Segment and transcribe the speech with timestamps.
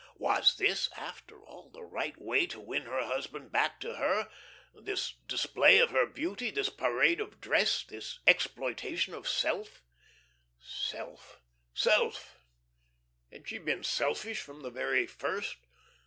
[0.17, 4.29] Was this, after all, the right way to win her husband back to her
[4.73, 9.83] this display of her beauty, this parade of dress, this exploitation of self?
[10.59, 11.39] Self,
[11.75, 12.39] self.
[13.31, 15.57] Had she been selfish from the very first?